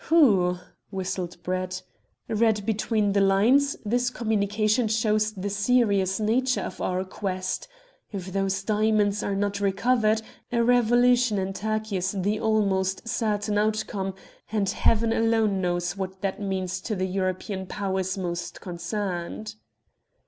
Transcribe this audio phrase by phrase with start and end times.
[0.09, 0.57] "Whew!"
[0.89, 1.83] whistled Brett.
[2.27, 7.67] "Read between the lines, this communication shows the serious nature of our quest.
[8.11, 14.15] If those diamonds are not recovered, a revolution in Turkey is the almost certain outcome,
[14.51, 19.53] and Heaven alone knows what that means to the European Powers most concerned."